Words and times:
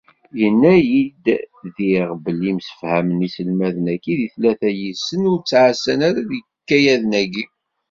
Yenna-d 0.39 1.25
diɣ 1.75 2.09
belli 2.23 2.51
msefhamen, 2.57 3.25
iselmaden-agi 3.27 4.13
deg 4.19 4.31
tlata 4.35 4.69
yid-sen 4.77 5.27
ur 5.31 5.39
ttɛassan 5.41 5.99
ara 6.07 6.17
deg 6.17 6.29
yikayaden-agi. 6.43 7.45